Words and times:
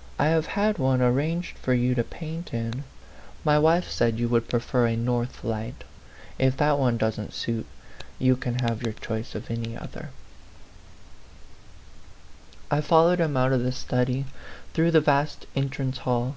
"I 0.20 0.26
have 0.26 0.46
had 0.54 0.78
one 0.78 1.02
arranged 1.02 1.58
for 1.58 1.74
you 1.74 1.96
to 1.96 2.04
paint 2.04 2.54
in. 2.54 2.84
My 3.42 3.58
wife 3.58 3.90
said 3.90 4.20
you 4.20 4.28
would 4.28 4.48
prefer 4.48 4.86
a 4.86 4.94
north 4.96 5.42
light. 5.42 5.82
If 6.38 6.56
that 6.58 6.78
one 6.78 6.96
doesn't 6.96 7.34
suit, 7.34 7.66
you 8.20 8.36
can 8.36 8.60
have 8.60 8.84
your 8.84 8.92
choice 8.92 9.34
of 9.34 9.50
any 9.50 9.76
other." 9.76 10.10
16 10.12 10.12
A 10.12 10.12
PHANTOM 12.70 12.70
LOVER 12.70 12.70
I 12.70 12.80
followed 12.86 13.18
him 13.18 13.36
out 13.36 13.52
of 13.52 13.64
the 13.64 13.72
study, 13.72 14.26
through 14.74 14.92
the 14.92 15.00
vast 15.00 15.46
entrance 15.56 15.98
hall. 15.98 16.36